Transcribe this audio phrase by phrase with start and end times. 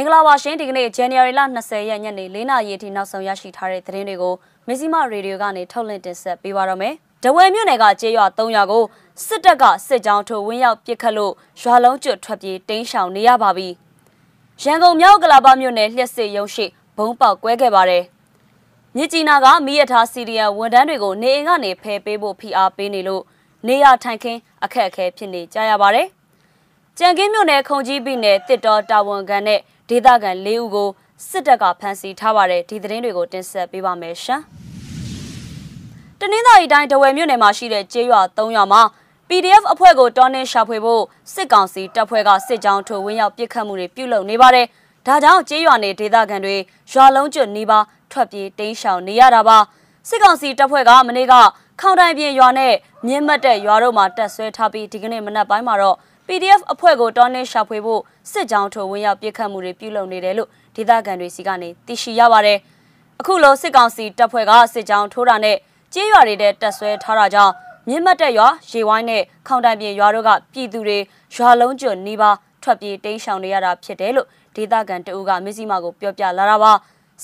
[0.00, 4.34] င်္ဂလာပါရှင်ဒီကနေ့ January လ20ရက်ညနေ4နာရီအထိနောက်ဆုံးရရှိထားတဲ့သတင်းတွေကို
[4.66, 8.84] မဇီမရေဒီယိုကနေထုတ်လွှင့်တင်ဆက်ပေးပါရမယ်။ဒဝဲမြို့နယ်ကကျေးရွာ3ရွာကို
[9.26, 13.68] စစ်တပ်ကစစ်ကြောင်းထိုးဝင်းရောက်ပစ်ခတ်လို့ရွာလုံးကျွတ်ထွက်ပြေးတိမ်းရှောင်နေရပါပြီ။
[14.62, 18.04] ရန်ကုန်မြောက်ကလာပမြို့နယ်လျှက်စစ်ရုံရှိဘုံပေါက်ကွဲခဲ့ပါတယ်။
[18.96, 23.22] မြစ်ကြီးနာကမိရထားစီရီယံဝန်ထမ်းတွေကိုနေအိမ်ကနေဖယ်ပေးဖို့ဖိအားပေးနေလို့
[23.66, 26.08] နေရထိုင်ခင်းအခက်အခဲဖြစ်နေကြရပါတယ်။
[26.98, 30.88] ကြံကင်းမြို့နယ်ခုံကြီးပြည်နယ်တစ်တော်တာဝန်ခံနဲ့ ဒေသခံ၄ဦးကို
[31.28, 34.40] စစ်တပ်ကဖမ်းဆီးထားပါတယ်ဒီသတင်းတွေကိုတင်ဆက်ပေးပါမယ်ရှင်။
[36.20, 38.82] တနင်္သာရီတိုင်းဒဝယ်မြို့နယ်မှာရှိတဲ့ကျေးရွာ၃ရွာမှာ
[39.28, 41.02] PDF အဖွဲ့ကိုတောင်းနှင်းရှာဖွေဖို့
[41.34, 44.66] စစ်ကောင်စီတပ်ဖွဲ့ကစစ်ကြောင်းထိုးဝင်းရောက်ပစ်ခတ်မှုတွေပြုလုပ်နေပါတယ်။
[45.06, 46.56] ဒါကြောင့်ကျေးရွာနယ်ဒေသခံတွေ
[46.92, 47.78] ရွာလုံးကျွတ်နေပါ
[48.12, 49.58] ထွက်ပြေးတိမ်းရှောင်နေရတာပါ။
[50.08, 51.34] စစ်ကောင်စီတပ်ဖွဲ့ကမနေ့က
[51.80, 52.74] ခေါင်တိုင်ပြင်ရွာနဲ့
[53.06, 55.96] မြင်းမတ်တဲ့ရွာတို့မှာတက်ဆွဲထားပြီးဒီကနေ့မနက်ပိုင်းမှာတော့
[56.30, 58.00] PDF အဖွဲ့ကိုတောင်းနှင်းရှာဖွေဖို့
[58.32, 62.58] စစ်ကြောင်းထိုးဝင်ရောက်ပစ်ခတ်မှုတွေပြုလုပ်နေတယ်လို့ဒေသခံတွေစီကနေသိရှိရပါတယ်။
[63.20, 65.56] အခုလိုစစ်ကောင်စီတပ်ဖွဲ့ကစစ်ကြောင်းထိုးတာနဲ့
[65.94, 67.52] ကြေးရွာတွေတဲ့တက်ဆွဲထားတာကြောင့်
[67.88, 70.98] မြင့်မတ်တဲ့ရွာရေဝိုင်းနဲ့ခေါင်တိုင်ပြင်ရွာတို့ကပြည်သူတွေ
[71.34, 76.72] ရွာလုံးကျွနီးပါးထွက်ပြေးတိမ်းရှောင်နေရတာဖြစ်တယ်လို့ဒေသခံတအူးကမစ္စည်းမကိုပြောပြလာတာပါ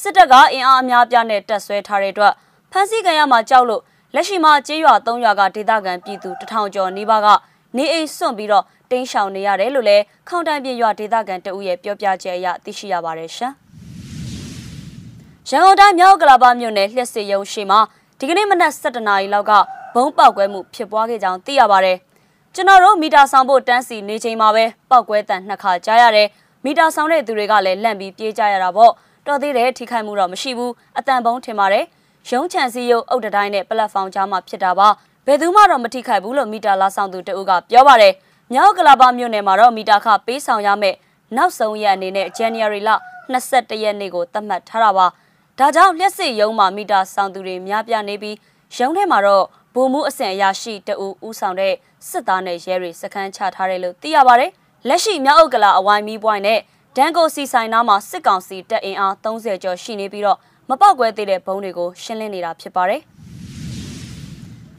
[0.01, 2.33] စစ်တပ်ကအင်အားအများပြားနဲ့တက်ဆွဲထားတဲ့အတွက်
[2.73, 3.83] ဖမ်းဆီးခံရမှာကြောက်လို့
[4.15, 7.29] လက်ရှိမှာကြေးရွာ၃ရွာကဒေသခံပြည်သူတထောင်ကျော်နီးပါးက
[7.77, 13.53] နေအိမ်စွန့်ပြီးတော့ တင်းရှောင်နေရတယ်လို့လည်းခေါင်တိုင်ပြရွာဒေသခံတဦးရဲ့ပြောပြချက်အရသိရှိရပါတယ်ရှင်။
[15.49, 17.81] ရန်ကုန်တိုင်းမြောက်ကလာပမြို့နယ်လျှက်စစ်ရုံရှိမှာ
[18.19, 19.53] ဒီကနေ့မနက်7:00နာရီလောက်က
[19.95, 21.97] ဘုံပေါက်ကွဲမှုဖြစ်ပွားခဲ့ကြောင်းသိရပါတယ်။
[22.55, 26.29] ကျွန်တော်တို့မီတာဆောင်ဖို့တန်းစီနေချိန်မှာပဲပေါက်ကွဲတန်နှစ်ခါကြားရတယ်။
[26.65, 28.93] မီတာဆောင်တဲ့သူတွေကလည်းလန့်ပြီးပြေးကြရတာပေါ့။
[29.27, 31.85] တော်သေးတယ်ထိခိုက်မှုတော့မရှိဘူး။အတန်ပုံးထင်ပါတယ်။
[32.31, 34.89] ရုံးချန်စီရုပ်အုတ်တတိုင်းနဲ့ပလက်ဖောင်ကြားမှာဖြစ်တာပါ။
[35.27, 38.13] ဘယ်သူမှတော့မထိခိုက်ဘူးလို့မီတာလာဆောင်သူတအုပ်ကပြောပါတယ်။
[38.53, 40.97] မြောက်ကလာပါမြို့နယ်မှာတော့မီတာခပေးဆောင်ရမယ့်
[41.37, 42.91] နောက်ဆုံးရက်အနေနဲ့ January လ
[43.33, 45.07] 22ရက်နေ့ကိုသတ်မှတ်ထားတာပါ။
[45.59, 48.37] ဒါကြောင့်လျှက်စစ်ရုံးမှာမီတာဆောင်သူတွေများပြားနေပြီး
[48.77, 49.45] ရုံးထဲမှာတော့
[49.75, 51.75] ဗိုလ်မှူးအဆင့်အရာရှိတအူဦးဆောင်တဲ့
[52.09, 54.51] စစ်သားနဲ့ရဲတွေစခန်းချထားတယ်လို့သိရပါတယ်။
[54.89, 56.61] လက်ရှိမြောက်ဥက္ကလာအဝိုင်းမီးပွိုင်းနဲ့
[56.97, 60.39] ဒန်ကိုစီဆိုင်နားမှာစစ်ကောင်စီတပ်အင်အား30ကျော်ရှိနေပြီးတော့
[60.71, 63.03] မပောက်ကွဲသေးတဲ့ဘုံတွေကိုရှင်းလင်းနေတာဖြစ်ပါတယ်။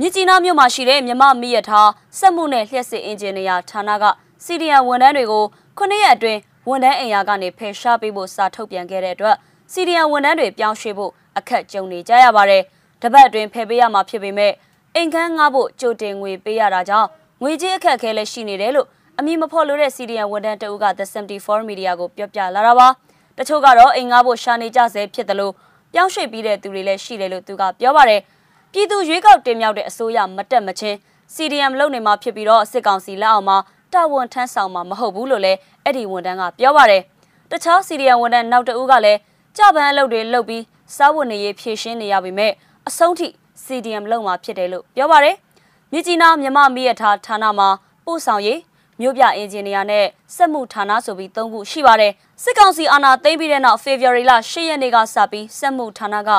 [0.02, 4.04] မြစ်ကြီးနားမြို့မှာရှိတဲ့မြမမီရထားစက်မှုနဲ့လျှက်စစ်အင်ဂျင်နီယာဌာနက
[4.44, 5.44] စီဒီယန်ဝန်ထမ်းတွေကို
[5.78, 9.36] ခုနှစ်ရက်အတွင်းဝန်ထမ်းအိမ်ယာကနေဖယ်ရှားပေးဖို့စာထုတ်ပြန်ခဲ့တဲ့အတွက်
[9.72, 12.64] စီဒီယန်ဝန်ထမ်းတွေပြောင်းရွှေ့ဖို့အခက်ကြုံနေကြရပါတယ်။
[13.02, 14.54] တပတ်အတွင်းဖယ်ပေးရမှာဖြစ်ပေမဲ့
[14.96, 17.08] အိမ်ခန်းငှားဖို့ကြိုတင်ငွေပေးရတာကြောင့်
[17.42, 18.88] ငွေကြေးအခက်အခဲလည်းရှိနေတယ်လို့
[19.20, 22.88] အမည်မဖော်လို့တဲ့စီဒီယန်ဝန်ထမ်းတအုပ်က The 74 Media ကိုပြောပြလာတာပါ။
[23.38, 25.54] တချို့ကတော့အိမ်ငှားဖို့ရှာနေကြဆဲဖြစ်တယ်လို့
[25.94, 28.22] ပြောင်းရွှေ့ပြီးတဲ့သူတွေလည်းရှိတယ်လို့သူကပြောပါတယ်။
[28.74, 30.98] ပြည်သူရွေးကောက်တင်မြှောက်တဲ့အစိုးရမတက်မချင်း
[31.36, 33.58] CDM လုပ်နေမှာဖြစ်ပြီးတော့စစ်ကောင်စီလက်အောက်မှာ
[33.94, 37.02] တာဝန်ထမ်းဆောင်မှာမဟုတ်ဘူးလို့လည်းအဲ့ဒီဝန်ထမ်းကပြောပါတယ်။
[37.52, 39.20] တခြား CDM ဝန်ထမ်းနောက်တဦးကလည်း
[39.58, 40.64] ကြပန်းအလုပ်တွေလုပ်ပြီး
[40.96, 42.52] စားဝတ်နေရေးဖြည့်ရှင်းနေရပေမဲ့
[42.88, 43.28] အဆုံးထိ
[43.66, 45.36] CDM လုပ်မှာဖြစ်တယ်လို့ပြောပါတယ်။
[45.92, 47.70] မြကြီးနားမြမမီးရထားဌာနမှာ
[48.06, 48.60] ပို့ဆောင်ရေး
[49.02, 50.06] မြို့ပြအင်ဂျင်နီယာနဲ့
[50.36, 52.12] စက်မှုဌာနဆိုပြီး၃ခုရှိပါတယ်။
[52.44, 56.32] စစ်ကောင်စီအာဏာသိမ်းပြီးတဲ့နောက် February လ10ရက်နေ့ကစပြီးစက်မှုဌာနက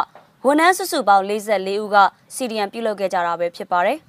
[0.47, 1.97] ဝန်ထမ်းစုစုပေါင်း44ဦးက
[2.35, 3.99] စီဒီယံပြုလုပ်ခဲ့ကြတာပဲဖြစ်ပါတယ်။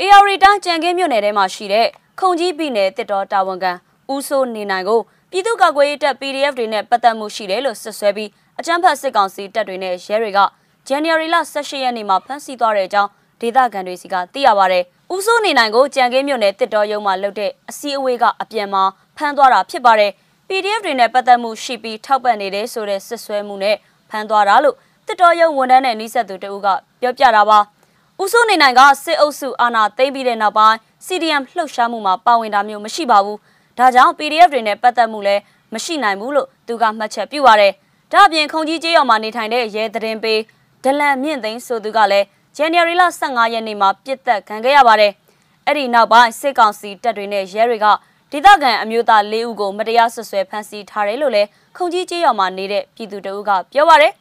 [0.00, 1.86] AR တိုင်းကြံကင်းမြို့နယ်ထဲမှာရှိတဲ့
[2.20, 3.72] ခုံကြီးပြည်နယ်တစ်တော်တာဝန်ခံ
[4.12, 10.40] ဦးစိုးနေနိုင်ကိုပြည်သူ့ကာကွယ်ရေးတပ် PDF တွေနဲ့ပတ်သက်မှုရှိတယ်လို့ဆွဆွဲပြီးအကြမ်းဖက်စစ်ကောင်စီတပ်တွေနဲ့ရဲတွေက
[10.88, 14.80] January လ18ရက်နေ့မှာဖမ်းဆီးသွားတဲ့အကြောင်းဒေသခံတွေစီကသိရပါဗျ။
[15.14, 18.82] ဦးစိုးနေနိုင်ကိုကြံကင်းမြို့နယ်တစ်တော်ရုံးမှာလုပ်တဲ့အစည်းအဝေးကအပြန်မှာ
[19.16, 20.12] ဖမ်းသွားတာဖြစ်ပါတယ်။
[20.48, 23.76] PDF တွေနဲ့ပတ်သက်မှုရှိပြီးထောက်ပံ့နေတဲ့ဆိုတဲ့ဆွဆွဲမှုနဲ့
[24.10, 24.76] ဖမ်းသွားတာလို့
[25.06, 26.66] တစ်တော်ရုံဝန်ထမ်းနဲ့နှိဆက်သူတဦးက
[27.00, 27.58] ပြောပြတာပါ။
[28.22, 30.76] ဦးစိုးနေနိုင်ကစစ်အုပ်စုအာဏာသိမ်းပြီးတဲ့နောက်ပိုင်း
[31.06, 33.38] CDM လှုပ်ရှားမှုမှာပါဝင်တာမျိုးမရှိပါဘူး။
[33.78, 35.42] ဒါကြောင့် PDF တွေနဲ့ပတ်သက်မှုလည်း
[35.74, 37.72] မရှိနိုင်ဘူးလို့သူကမှတ်ချက်ပြုပါတယ်။
[38.12, 40.40] ဒါ့အပြင်ခုံကြီးကျေးရွာမှာနေထိုင်တဲ့ရဲသတင်းပေး
[40.84, 45.12] ဒလန်မြင့်သိန်းဆိုသူကလည်း January လ15ရက်နေ့မှာပြစ်သက်ခံခဲ့ရပါတယ်။
[45.66, 47.86] အဲ့ဒီနောက်ပိုင်းစစ်ကောင်စီတပ်တွေနဲ့ရဲတွေက
[48.32, 54.12] ဒေသခံအမျိုးသား၄ဦးကိုမတရားဆွဆွဲဖမ်းဆီးထားတယ်လို့လည်း ခုံကြီးကျေးရွာမှာနေတဲ့ပြည်သူတအုပ်ကပြောပါရယ်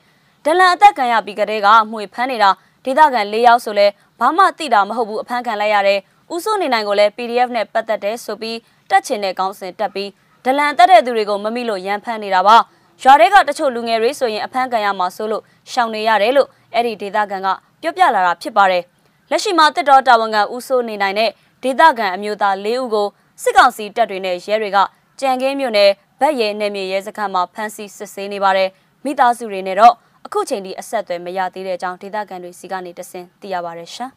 [0.46, 2.50] ဒလန်အသက်ခံရပြီးကတည်းကမှွေဖမ်းနေတာ
[2.86, 3.88] ဒေသခံ၄ယောက်ဆိုလဲ
[4.20, 6.00] ဘာမှသိတာမဟုတ်ဘူးအဖမ်းခံလိုက်ရတယ်
[6.34, 8.58] ဦးစိုးနေနိုင်ကိုလည်း PDF နဲ့ပတ်သက်တယ်ဆိုပြီး
[8.90, 10.10] တက်ချင်တဲ့ကောင်းစင်တက်ပြီး
[10.46, 12.58] ဒလန်တက်တဲ့သူတွေကိုမမိလို့ရန်ဖမ်းနေတာပါ
[13.02, 17.48] ရွာတွေကတချို့လူငယ်တွေဆိုရင်အဖမ်းခံရမှာဆိုလို့ရှောင်နေရတယ်လို့အဲ့ဒီဒေသခံက
[17.82, 18.84] ပြောပြလာတာဖြစ်ပါတယ်
[19.32, 21.30] လက်ရှိမှာတစ်တော်တာဝန်ခံဦးစိုးနေနိုင်တဲ့
[21.64, 23.08] ဒေသခံအမျိုးသား၄ဦးကို
[23.44, 24.78] စစ်ကောင်စီတပ်တွေနဲ့ရဲတွေက
[25.20, 28.70] ကြံကင်းမြို့နယ် ဗက်ရဲနယ်မြေရဲစခန်းမှာဖမ်းဆီးစစ်ဆေးနေပါတယ်
[29.06, 29.94] မိသားစုတွေနဲ့တော့
[30.26, 34.12] အခုချိန်ထိအဆက်အသွယ်မရသေးတဲ့အကြောင်းဒေသခံတွေစီကနေတဆင်သိရပါတယ်ရှင်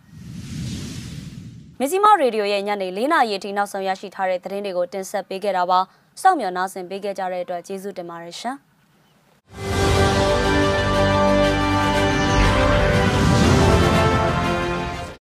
[1.79, 5.81] မဇီမရေဒီယိုရဲ့ညနေ၄နာရီအထိနောက်ဆုံးရရှိထားတဲ့သတင်းတွေကိုတင်ဆက်ပေးခဲ့တာပါ
[6.23, 8.57] စောင့်မျှော်နားဆင်ပေးခဲ့ကြတဲ့အတွက်ကျေးဇူးတင်ပါတယ်ရှင်။